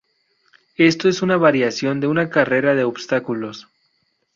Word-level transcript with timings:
Esto 0.79 1.07
es 1.09 1.21
una 1.21 1.37
variación 1.37 1.99
de 1.99 2.07
una 2.07 2.31
carrera 2.31 2.73
de 2.73 2.83
obstáculos. 2.83 3.67